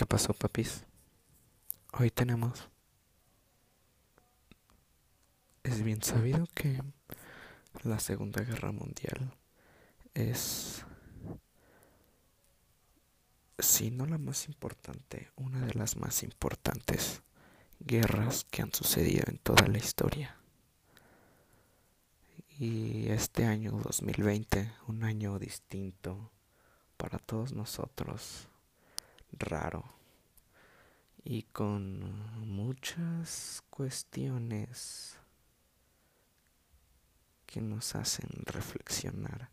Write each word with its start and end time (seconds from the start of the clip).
¿Qué 0.00 0.06
pasó, 0.06 0.32
papis? 0.32 0.86
Hoy 1.92 2.10
tenemos... 2.10 2.70
Es 5.62 5.82
bien 5.82 6.02
sabido 6.02 6.46
que 6.54 6.82
la 7.82 8.00
Segunda 8.00 8.42
Guerra 8.42 8.72
Mundial 8.72 9.36
es, 10.14 10.86
si 13.58 13.90
no 13.90 14.06
la 14.06 14.16
más 14.16 14.46
importante, 14.46 15.28
una 15.36 15.66
de 15.66 15.74
las 15.74 15.96
más 15.96 16.22
importantes 16.22 17.20
guerras 17.78 18.46
que 18.50 18.62
han 18.62 18.72
sucedido 18.72 19.24
en 19.26 19.36
toda 19.36 19.66
la 19.66 19.76
historia. 19.76 20.34
Y 22.58 23.10
este 23.10 23.44
año 23.44 23.72
2020, 23.72 24.72
un 24.86 25.04
año 25.04 25.38
distinto 25.38 26.32
para 26.96 27.18
todos 27.18 27.52
nosotros, 27.52 28.48
raro 29.38 29.84
y 31.24 31.42
con 31.44 32.00
muchas 32.46 33.62
cuestiones 33.70 35.18
que 37.46 37.60
nos 37.60 37.94
hacen 37.94 38.28
reflexionar 38.46 39.50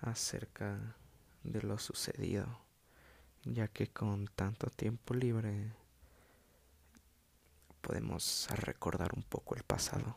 acerca 0.00 0.96
de 1.42 1.62
lo 1.62 1.78
sucedido, 1.78 2.46
ya 3.44 3.68
que 3.68 3.88
con 3.88 4.26
tanto 4.28 4.68
tiempo 4.70 5.14
libre 5.14 5.72
podemos 7.80 8.48
recordar 8.50 9.12
un 9.14 9.22
poco 9.22 9.56
el 9.56 9.62
pasado. 9.62 10.16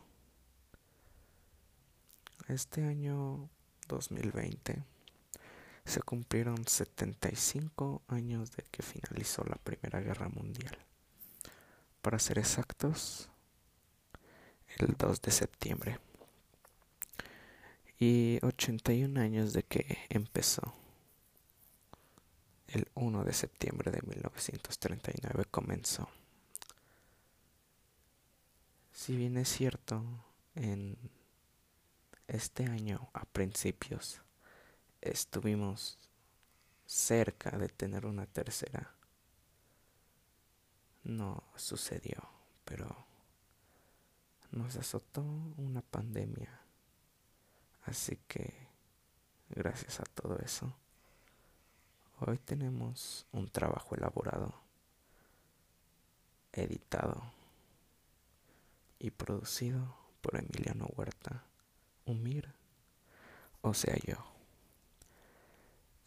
Este 2.48 2.84
año 2.84 3.50
2020 3.88 4.97
se 5.88 6.02
cumplieron 6.02 6.66
75 6.66 8.02
años 8.08 8.52
de 8.52 8.62
que 8.70 8.82
finalizó 8.82 9.44
la 9.44 9.56
Primera 9.56 10.00
Guerra 10.00 10.28
Mundial. 10.28 10.76
Para 12.02 12.18
ser 12.18 12.38
exactos, 12.38 13.28
el 14.76 14.94
2 14.96 15.22
de 15.22 15.30
septiembre. 15.30 15.98
Y 17.98 18.38
81 18.42 19.20
años 19.20 19.52
de 19.52 19.62
que 19.64 19.98
empezó. 20.08 20.74
El 22.68 22.86
1 22.94 23.24
de 23.24 23.32
septiembre 23.32 23.90
de 23.90 24.02
1939 24.02 25.46
comenzó. 25.50 26.08
Si 28.92 29.16
bien 29.16 29.36
es 29.36 29.48
cierto, 29.48 30.04
en 30.54 30.98
este 32.26 32.66
año 32.66 33.08
a 33.14 33.24
principios 33.24 34.20
estuvimos 35.00 35.98
cerca 36.86 37.50
de 37.50 37.68
tener 37.68 38.06
una 38.06 38.26
tercera. 38.26 38.94
No 41.04 41.42
sucedió, 41.56 42.18
pero 42.64 43.06
nos 44.50 44.76
azotó 44.76 45.22
una 45.56 45.82
pandemia. 45.82 46.60
Así 47.84 48.18
que, 48.28 48.68
gracias 49.50 50.00
a 50.00 50.04
todo 50.04 50.38
eso, 50.38 50.74
hoy 52.20 52.38
tenemos 52.38 53.26
un 53.32 53.48
trabajo 53.48 53.94
elaborado, 53.94 54.54
editado 56.52 57.32
y 58.98 59.10
producido 59.10 59.94
por 60.20 60.36
Emiliano 60.36 60.86
Huerta, 60.96 61.44
Humir, 62.04 62.52
o 63.60 63.74
sea 63.74 63.96
yo. 64.06 64.37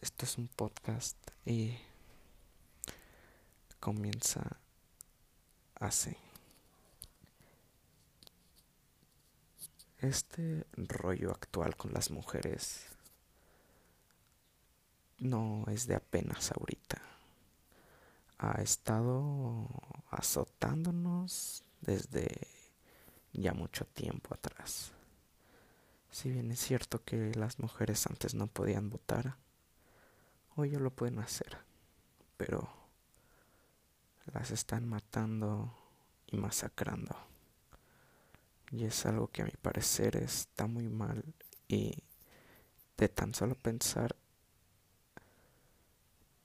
Esto 0.02 0.24
es 0.24 0.36
un 0.36 0.48
podcast 0.48 1.16
y 1.46 1.78
comienza 3.78 4.58
así. 5.76 6.16
Este 9.98 10.66
rollo 10.76 11.30
actual 11.30 11.76
con 11.76 11.92
las 11.92 12.10
mujeres 12.10 12.86
no 15.18 15.64
es 15.68 15.86
de 15.86 15.94
apenas 15.94 16.50
ahorita. 16.50 17.00
Ha 18.38 18.60
estado 18.60 19.68
azotándonos 20.10 21.62
desde 21.80 22.48
ya 23.32 23.54
mucho 23.54 23.84
tiempo 23.84 24.34
atrás. 24.34 24.90
Si 26.10 26.28
bien 26.28 26.50
es 26.50 26.58
cierto 26.58 27.04
que 27.04 27.32
las 27.36 27.60
mujeres 27.60 28.04
antes 28.08 28.34
no 28.34 28.48
podían 28.48 28.90
votar, 28.90 29.36
hoy 30.56 30.70
ya 30.70 30.78
lo 30.78 30.90
pueden 30.90 31.18
hacer, 31.18 31.58
pero 32.36 32.68
las 34.32 34.50
están 34.50 34.88
matando 34.88 35.74
y 36.26 36.36
masacrando. 36.36 37.16
Y 38.70 38.84
es 38.84 39.04
algo 39.06 39.28
que 39.28 39.42
a 39.42 39.44
mi 39.44 39.52
parecer 39.52 40.16
está 40.16 40.66
muy 40.66 40.88
mal 40.88 41.34
y 41.68 41.94
de 42.96 43.08
tan 43.08 43.34
solo 43.34 43.54
pensar, 43.54 44.16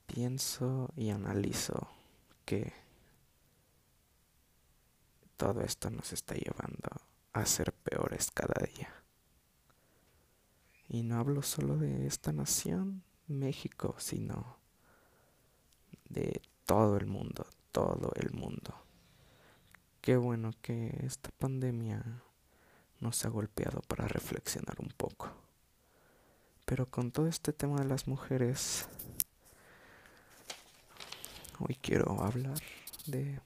pienso 0.06 0.90
y 0.96 1.10
analizo 1.10 1.88
que 2.44 2.72
todo 5.36 5.60
esto 5.60 5.90
nos 5.90 6.12
está 6.12 6.34
llevando 6.34 6.90
a 7.32 7.46
ser 7.46 7.72
peores 7.72 8.30
cada 8.32 8.66
día. 8.66 8.92
Y 10.88 11.02
no 11.02 11.18
hablo 11.18 11.42
solo 11.42 11.76
de 11.76 12.06
esta 12.06 12.32
nación, 12.32 13.04
México, 13.28 13.94
sino 13.98 14.58
de 16.08 16.40
todo 16.66 16.96
el 16.96 17.06
mundo, 17.06 17.46
todo 17.72 18.12
el 18.16 18.32
mundo. 18.32 18.74
Qué 20.00 20.16
bueno 20.16 20.52
que 20.62 20.98
esta 21.02 21.30
pandemia 21.30 22.22
nos 23.00 23.24
ha 23.24 23.28
golpeado 23.28 23.80
para 23.82 24.08
reflexionar 24.08 24.76
un 24.80 24.88
poco. 24.88 25.30
Pero 26.64 26.90
con 26.90 27.12
todo 27.12 27.26
este 27.28 27.52
tema 27.52 27.78
de 27.80 27.86
las 27.86 28.06
mujeres, 28.06 28.86
hoy 31.58 31.76
quiero 31.80 32.22
hablar 32.22 32.60
de 33.06 33.40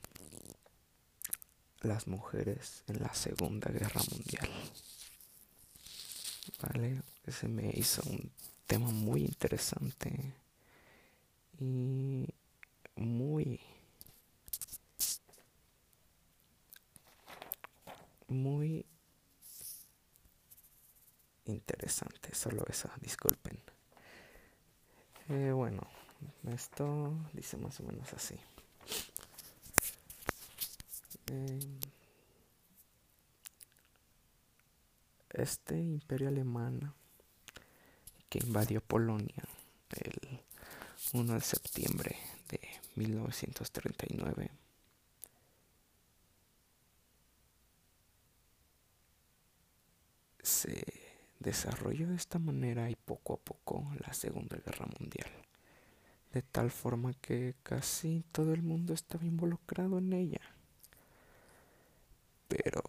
las 1.81 2.06
mujeres 2.06 2.84
en 2.87 3.00
la 3.00 3.12
Segunda 3.14 3.70
Guerra 3.70 4.00
Mundial. 4.10 4.49
Vale, 6.60 7.03
ese 7.26 7.49
me 7.49 7.70
hizo 7.70 8.03
un 8.09 8.31
tema 8.66 8.90
muy 8.90 9.22
interesante 9.24 10.34
y 11.58 12.28
muy 12.96 13.60
muy 18.28 18.86
interesante. 21.44 22.34
Solo 22.34 22.64
eso 22.68 22.90
disculpen. 23.00 23.60
Eh, 25.28 25.52
bueno 25.52 25.82
esto 26.52 27.14
dice 27.32 27.56
más 27.56 27.78
o 27.80 27.84
menos 27.84 28.12
así. 28.12 28.36
Eh, 31.30 31.78
este 35.30 35.78
imperio 35.78 36.28
alemán 36.28 36.92
que 38.32 38.38
invadió 38.38 38.81
Polonia 38.81 39.44
el 39.91 40.41
1 41.12 41.34
de 41.34 41.41
septiembre 41.43 42.16
de 42.48 42.60
1939. 42.94 44.50
Se 50.43 50.82
desarrolló 51.41 52.09
de 52.09 52.16
esta 52.16 52.38
manera 52.38 52.88
y 52.88 52.97
poco 52.97 53.34
a 53.34 53.37
poco 53.37 53.93
la 53.98 54.15
Segunda 54.15 54.56
Guerra 54.56 54.87
Mundial, 54.99 55.31
de 56.32 56.41
tal 56.41 56.70
forma 56.70 57.12
que 57.12 57.54
casi 57.62 58.25
todo 58.32 58.55
el 58.55 58.62
mundo 58.62 58.94
estaba 58.94 59.26
involucrado 59.26 59.99
en 59.99 60.11
ella. 60.14 60.40
Pero 62.49 62.82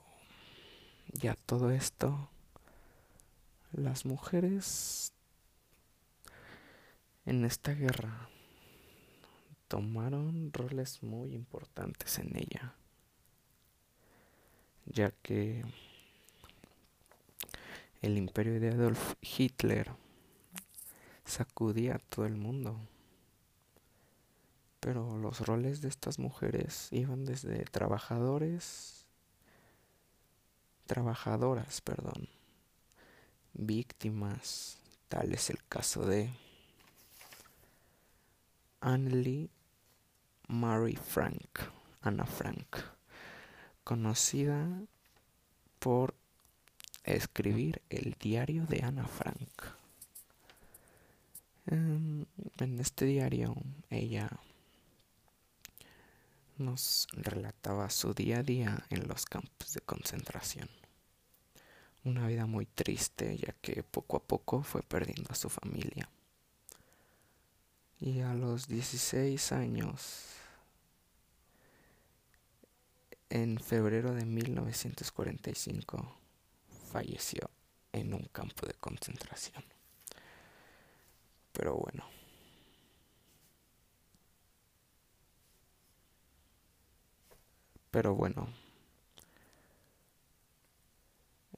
ya 1.11 1.35
todo 1.35 1.69
esto, 1.69 2.29
las 3.73 4.05
mujeres 4.05 5.12
en 7.25 7.45
esta 7.45 7.73
guerra 7.73 8.29
tomaron 9.67 10.51
roles 10.53 11.01
muy 11.03 11.33
importantes 11.33 12.19
en 12.19 12.35
ella, 12.35 12.75
ya 14.85 15.11
que 15.11 15.63
el 18.01 18.17
imperio 18.17 18.59
de 18.59 18.69
Adolf 18.69 19.15
Hitler 19.21 19.91
sacudía 21.25 21.95
a 21.95 21.99
todo 21.99 22.25
el 22.25 22.35
mundo. 22.35 22.77
Pero 24.79 25.17
los 25.17 25.39
roles 25.39 25.81
de 25.81 25.87
estas 25.87 26.19
mujeres 26.19 26.89
iban 26.91 27.23
desde 27.23 27.63
trabajadores, 27.63 29.05
trabajadoras, 30.85 31.79
perdón, 31.79 32.27
víctimas, 33.53 34.77
tal 35.07 35.33
es 35.33 35.49
el 35.49 35.63
caso 35.69 36.05
de 36.05 36.33
Anneli 38.85 39.49
Mary 40.49 40.97
Frank, 40.97 41.61
Ana 42.01 42.25
Frank, 42.25 42.79
conocida 43.85 44.67
por 45.79 46.13
escribir 47.05 47.81
el 47.89 48.17
diario 48.19 48.65
de 48.65 48.83
Ana 48.83 49.07
Frank. 49.07 49.63
Em, 51.67 52.25
en 52.57 52.79
este 52.81 53.05
diario 53.05 53.55
ella 53.89 54.29
nos 56.57 57.07
relataba 57.13 57.89
su 57.89 58.13
día 58.13 58.39
a 58.39 58.43
día 58.43 58.85
en 58.89 59.07
los 59.07 59.25
campos 59.25 59.71
de 59.71 59.79
concentración. 59.79 60.69
Una 62.03 62.27
vida 62.27 62.47
muy 62.47 62.65
triste 62.65 63.37
ya 63.37 63.53
que 63.61 63.81
poco 63.81 64.17
a 64.17 64.23
poco 64.23 64.61
fue 64.61 64.83
perdiendo 64.83 65.31
a 65.31 65.35
su 65.35 65.47
familia. 65.47 66.09
Y 68.05 68.19
a 68.19 68.33
los 68.33 68.67
16 68.67 69.53
años, 69.53 70.25
en 73.29 73.57
febrero 73.59 74.13
de 74.13 74.25
1945, 74.25 76.13
falleció 76.91 77.49
en 77.93 78.13
un 78.13 78.25
campo 78.25 78.67
de 78.67 78.73
concentración. 78.73 79.63
Pero 81.53 81.77
bueno. 81.77 82.03
Pero 87.89 88.15
bueno. 88.15 88.49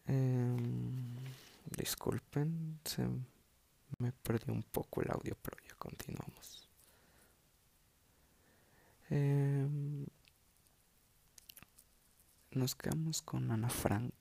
Em, 0.06 1.16
disculpen, 1.76 2.80
se 2.86 3.08
me 3.98 4.12
perdió 4.12 4.54
un 4.54 4.62
poco 4.62 5.02
el 5.02 5.10
audio, 5.10 5.36
pero 5.42 5.65
continuamos. 5.86 6.68
Em, 9.12 10.08
nos 12.52 12.74
quedamos 12.74 13.22
con 13.22 13.52
Ana 13.52 13.70
Frank, 13.70 14.14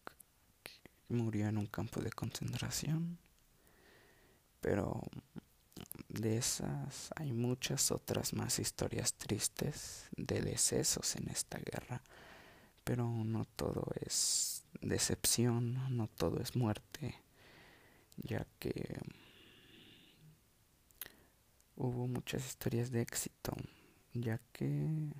que 0.63 0.91
murió 1.09 1.49
en 1.49 1.57
un 1.57 1.67
campo 1.67 2.03
de 2.03 2.11
concentración, 2.11 3.17
pero 4.61 5.01
de 6.09 6.37
esas 6.37 7.11
hay 7.17 7.33
muchas 7.33 7.91
otras 7.91 8.35
más 8.35 8.59
historias 8.59 9.15
tristes 9.15 10.09
de 10.17 10.43
decesos 10.43 11.17
en 11.17 11.31
esta 11.31 11.59
guerra, 11.59 12.03
pero 12.85 13.09
no 13.09 13.47
todo 13.57 13.87
es 14.05 14.65
decepción, 14.83 15.97
no 15.97 16.09
todo 16.09 16.43
es 16.43 16.57
muerte, 16.57 17.15
ya 18.19 18.47
que 18.59 19.01
hubo 21.85 22.07
muchas 22.07 22.47
historias 22.47 22.91
de 22.91 23.03
éxito, 23.03 23.55
ya 24.13 24.41
que 24.53 25.13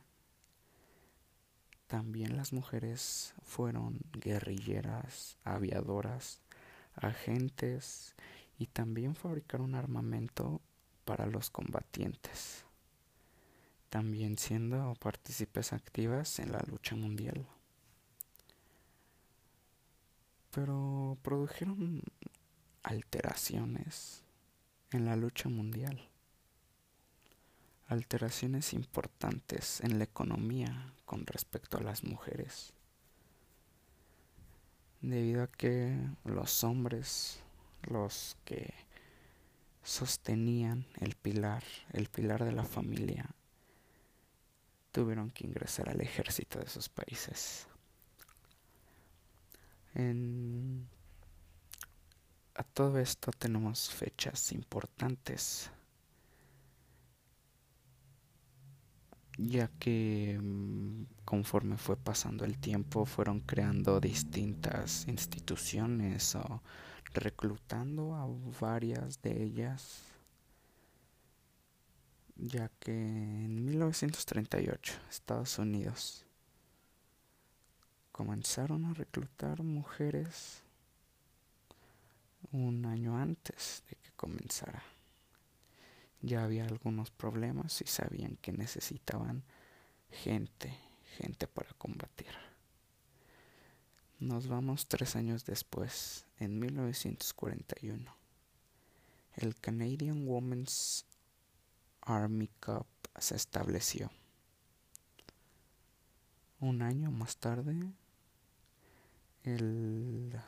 también 1.87 2.37
las 2.37 2.53
mujeres 2.53 3.35
fueron 3.43 4.01
guerrilleras, 4.13 5.37
aviadoras, 5.45 6.41
agentes 6.97 8.15
y 8.59 8.67
también 8.67 9.15
fabricaron 9.15 9.75
armamento 9.75 10.61
para 11.05 11.27
los 11.27 11.51
combatientes, 11.51 12.65
también 13.91 14.39
siendo 14.39 14.95
partícipes 14.95 15.73
activas 15.73 16.39
en 16.39 16.53
la 16.53 16.65
lucha 16.67 16.97
mundial. 16.97 17.47
Pero 20.51 21.19
produjeron 21.23 22.03
alteraciones 22.83 24.23
en 24.91 25.05
la 25.05 25.17
lucha 25.17 25.49
mundial, 25.49 26.09
alteraciones 27.87 28.73
importantes 28.73 29.81
en 29.81 29.99
la 29.99 30.05
economía 30.05 30.93
con 31.05 31.27
respecto 31.27 31.79
a 31.79 31.83
las 31.83 32.05
mujeres, 32.05 32.73
debido 35.01 35.43
a 35.43 35.47
que 35.49 35.97
los 36.25 36.65
hombres, 36.65 37.41
los 37.83 38.37
que 38.45 38.73
sostenían 39.83 40.87
el 41.01 41.15
pilar, 41.15 41.63
el 41.93 42.09
pilar 42.09 42.45
de 42.45 42.53
la 42.53 42.65
familia, 42.65 43.29
tuvieron 44.93 45.31
que 45.31 45.47
ingresar 45.47 45.89
al 45.91 46.01
ejército 46.01 46.59
de 46.59 46.69
sus 46.69 46.89
países. 46.89 47.67
A 52.55 52.63
todo 52.63 52.99
esto 52.99 53.31
tenemos 53.33 53.91
fechas 53.91 54.53
importantes, 54.53 55.71
ya 59.37 59.69
que 59.79 60.39
mm, 60.41 61.05
conforme 61.25 61.77
fue 61.77 61.97
pasando 61.97 62.45
el 62.45 62.59
tiempo 62.59 63.05
fueron 63.05 63.41
creando 63.41 64.01
distintas 64.01 65.07
instituciones 65.09 66.35
o 66.37 66.63
reclutando 67.13 68.15
a 68.15 68.27
varias 68.61 69.23
de 69.23 69.43
ellas, 69.43 70.03
ya 72.37 72.69
que 72.81 72.93
en 72.93 73.65
1938 73.65 74.95
Estados 75.11 75.59
Unidos 75.59 76.25
comenzaron 78.11 78.85
a 78.85 78.95
reclutar 78.95 79.63
mujeres 79.63 80.63
un 82.53 82.87
año 82.87 83.17
antes 83.17 83.83
de 83.89 83.97
que 83.97 84.11
comenzara. 84.17 84.94
Ya 86.25 86.43
había 86.43 86.65
algunos 86.65 87.11
problemas 87.11 87.83
y 87.83 87.87
sabían 87.87 88.39
que 88.41 88.51
necesitaban 88.51 89.45
gente, 90.11 90.75
gente 91.19 91.47
para 91.47 91.71
combatir. 91.75 92.33
Nos 94.21 94.49
vamos 94.49 94.89
tres 94.89 95.17
años 95.17 95.45
después, 95.45 96.25
en 96.39 96.59
1941. 96.59 98.17
El 99.35 99.55
Canadian 99.57 100.27
Women's 100.27 101.05
Army 102.01 102.49
Cup 102.59 102.87
se 103.19 103.37
estableció. 103.37 104.11
Un 106.59 106.81
año 106.81 107.11
más 107.11 107.37
tarde, 107.37 107.93
el 109.43 110.41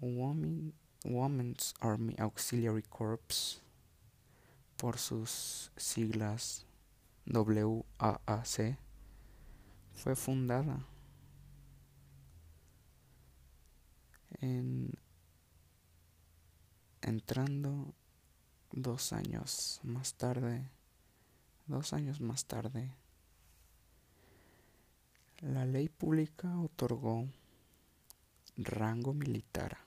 Women's 0.00 1.72
Army 1.78 2.16
Auxiliary 2.18 2.82
Corps, 2.82 3.62
por 4.76 4.98
sus 4.98 5.72
siglas 5.76 6.66
WAAC, 7.26 8.78
fue 9.94 10.14
fundada 10.14 10.86
en, 14.40 14.92
entrando 17.00 17.94
dos 18.72 19.12
años 19.12 19.80
más 19.82 20.14
tarde, 20.14 20.68
dos 21.66 21.92
años 21.92 22.20
más 22.20 22.44
tarde, 22.44 22.94
la 25.40 25.64
ley 25.64 25.88
pública 25.88 26.58
otorgó 26.60 27.26
rango 28.56 29.14
militar 29.14 29.78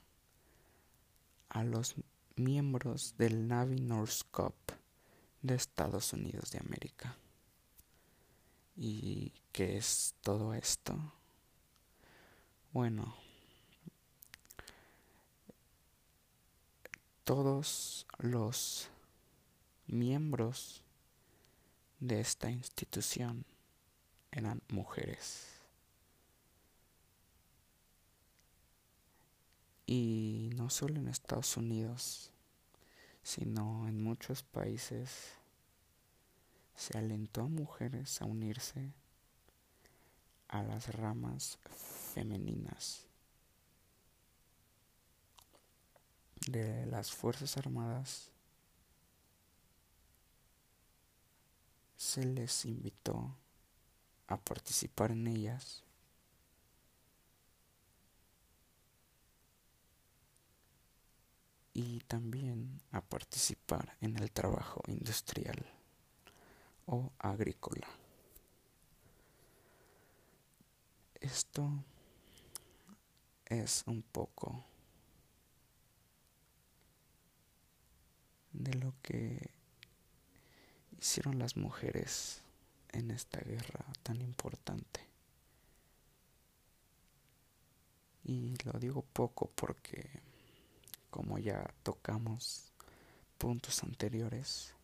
a 1.48 1.64
los 1.64 1.94
miembros 2.36 3.14
del 3.18 3.48
Navy 3.48 3.80
North 3.80 4.22
Cup 4.30 4.79
de 5.42 5.54
Estados 5.54 6.12
Unidos 6.12 6.50
de 6.50 6.58
América. 6.58 7.16
¿Y 8.76 9.32
qué 9.52 9.76
es 9.76 10.14
todo 10.22 10.54
esto? 10.54 10.96
Bueno, 12.72 13.14
todos 17.24 18.06
los 18.18 18.88
miembros 19.86 20.82
de 21.98 22.20
esta 22.20 22.50
institución 22.50 23.44
eran 24.32 24.62
mujeres. 24.68 25.46
Y 29.86 30.50
no 30.54 30.70
solo 30.70 31.00
en 31.00 31.08
Estados 31.08 31.56
Unidos, 31.56 32.30
sino 33.30 33.86
en 33.86 34.02
muchos 34.02 34.42
países 34.42 35.34
se 36.74 36.98
alentó 36.98 37.42
a 37.42 37.48
mujeres 37.48 38.20
a 38.20 38.24
unirse 38.24 38.92
a 40.48 40.64
las 40.64 40.92
ramas 40.96 41.56
femeninas 42.12 43.06
de 46.48 46.86
las 46.86 47.12
Fuerzas 47.12 47.56
Armadas. 47.56 48.32
Se 51.96 52.24
les 52.24 52.64
invitó 52.64 53.36
a 54.26 54.38
participar 54.38 55.12
en 55.12 55.28
ellas 55.28 55.84
y 61.80 62.00
también 62.00 62.82
a 62.92 63.00
participar 63.00 63.96
en 64.02 64.18
el 64.18 64.30
trabajo 64.30 64.82
industrial 64.86 65.64
o 66.84 67.10
agrícola. 67.18 67.88
Esto 71.14 71.70
es 73.46 73.82
un 73.86 74.02
poco 74.02 74.62
de 78.52 78.74
lo 78.74 78.92
que 79.00 79.50
hicieron 80.98 81.38
las 81.38 81.56
mujeres 81.56 82.42
en 82.92 83.10
esta 83.10 83.40
guerra 83.40 83.86
tan 84.02 84.20
importante. 84.20 85.00
Y 88.24 88.54
lo 88.64 88.78
digo 88.78 89.00
poco 89.00 89.50
porque, 89.54 90.20
como 91.10 91.38
ya 91.38 91.74
tocamos 91.82 92.72
puntos 93.38 93.82
anteriores, 93.82 94.74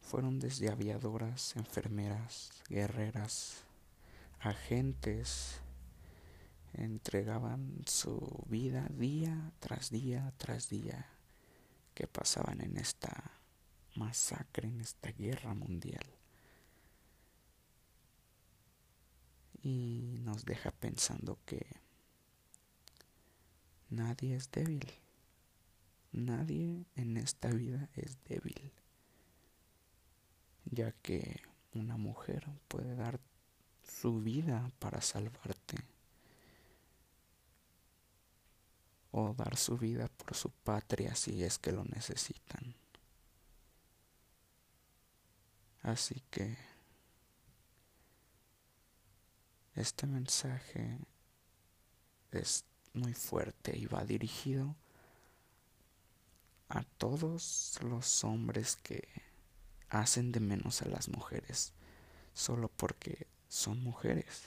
fueron 0.00 0.38
desde 0.38 0.70
aviadoras, 0.70 1.56
enfermeras, 1.56 2.50
guerreras, 2.68 3.64
agentes, 4.40 5.60
entregaban 6.74 7.82
su 7.86 8.44
vida 8.46 8.86
día 8.90 9.52
tras 9.58 9.90
día 9.90 10.32
tras 10.36 10.68
día 10.68 11.06
que 11.94 12.06
pasaban 12.06 12.60
en 12.60 12.76
esta 12.76 13.32
masacre, 13.96 14.68
en 14.68 14.80
esta 14.80 15.10
guerra 15.10 15.54
mundial. 15.54 16.06
Y 19.62 20.18
nos 20.20 20.44
deja 20.44 20.70
pensando 20.70 21.38
que 21.44 21.66
nadie 23.90 24.36
es 24.36 24.50
débil. 24.52 24.88
Nadie 26.18 26.84
en 26.96 27.16
esta 27.16 27.48
vida 27.48 27.88
es 27.94 28.18
débil, 28.24 28.72
ya 30.64 30.90
que 30.90 31.40
una 31.74 31.96
mujer 31.96 32.44
puede 32.66 32.96
dar 32.96 33.20
su 33.84 34.20
vida 34.20 34.68
para 34.80 35.00
salvarte 35.00 35.76
o 39.12 39.32
dar 39.34 39.56
su 39.56 39.78
vida 39.78 40.08
por 40.08 40.34
su 40.34 40.50
patria 40.50 41.14
si 41.14 41.44
es 41.44 41.56
que 41.56 41.70
lo 41.70 41.84
necesitan. 41.84 42.74
Así 45.82 46.20
que 46.32 46.56
este 49.76 50.08
mensaje 50.08 50.98
es 52.32 52.64
muy 52.92 53.14
fuerte 53.14 53.78
y 53.78 53.86
va 53.86 54.04
dirigido 54.04 54.74
a 56.68 56.82
todos 56.82 57.78
los 57.82 58.24
hombres 58.24 58.76
que 58.76 59.08
hacen 59.88 60.32
de 60.32 60.40
menos 60.40 60.82
a 60.82 60.88
las 60.88 61.08
mujeres 61.08 61.72
solo 62.38 62.68
porque 62.68 63.26
son 63.48 63.82
mujeres. 63.82 64.44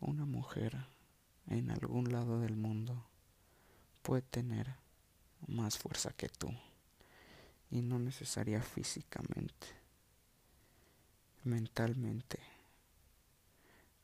Una 0.00 0.24
mujer 0.24 0.86
en 1.46 1.70
algún 1.70 2.10
lado 2.10 2.40
del 2.40 2.56
mundo 2.56 3.06
puede 4.02 4.22
tener 4.22 4.74
más 5.46 5.78
fuerza 5.78 6.10
que 6.12 6.28
tú 6.28 6.50
y 7.70 7.82
no 7.82 8.00
necesaria 8.00 8.60
físicamente, 8.60 9.68
mentalmente, 11.44 12.40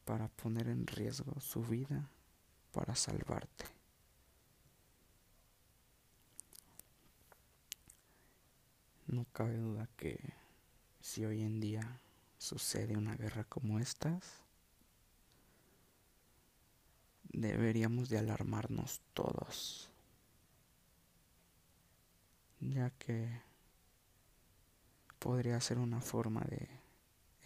para 0.05 0.29
poner 0.29 0.69
en 0.69 0.87
riesgo 0.87 1.41
su 1.41 1.63
vida 1.65 2.09
para 2.73 2.95
salvarte. 2.95 3.78
No 9.09 9.25
cabe 9.33 9.57
duda 9.57 9.89
que 9.97 10.19
si 11.01 11.25
hoy 11.25 11.41
en 11.41 11.61
día 11.61 12.01
sucede 12.37 12.95
una 12.95 13.17
guerra 13.17 13.45
como 13.45 13.79
estas, 13.79 14.43
deberíamos 17.23 18.11
de 18.11 18.19
alarmarnos 18.19 19.01
todos, 19.15 19.89
ya 22.61 22.91
que 22.91 23.41
podría 25.19 25.59
ser 25.63 25.79
una 25.79 26.03
forma 26.03 26.43
de 26.43 26.69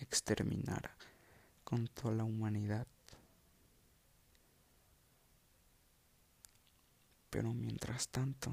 exterminar 0.01 0.91
con 1.63 1.87
toda 1.87 2.17
la 2.17 2.25
humanidad. 2.25 2.89
Pero 7.31 7.55
mientras 7.55 8.09
tanto, 8.09 8.53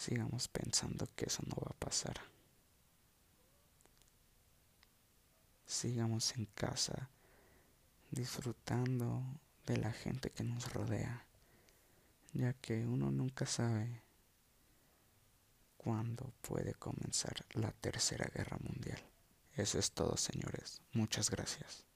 sigamos 0.00 0.48
pensando 0.48 1.06
que 1.14 1.26
eso 1.26 1.42
no 1.46 1.56
va 1.56 1.72
a 1.72 1.78
pasar. 1.78 2.18
Sigamos 5.66 6.34
en 6.36 6.46
casa 6.46 7.10
disfrutando 8.10 9.22
de 9.66 9.76
la 9.76 9.92
gente 9.92 10.30
que 10.30 10.42
nos 10.42 10.72
rodea, 10.72 11.26
ya 12.32 12.54
que 12.54 12.86
uno 12.86 13.10
nunca 13.10 13.44
sabe 13.44 14.02
cuándo 15.76 16.32
puede 16.40 16.72
comenzar 16.72 17.44
la 17.52 17.70
tercera 17.70 18.26
guerra 18.34 18.56
mundial. 18.58 19.02
Eso 19.54 19.78
es 19.78 19.92
todo, 19.92 20.16
señores. 20.16 20.80
Muchas 20.94 21.28
gracias. 21.28 21.89